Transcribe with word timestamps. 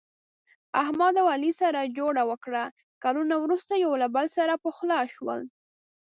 احمد 0.83 1.13
او 1.21 1.27
علي 1.35 1.51
سره 1.61 1.91
جوړه 1.97 2.23
وکړه، 2.31 2.63
کلونه 3.03 3.35
ورسته 3.43 3.73
یو 3.85 3.91
له 4.01 4.07
بل 4.15 4.25
سره 4.37 4.53
پخلا 4.63 4.99
شول. 5.13 5.39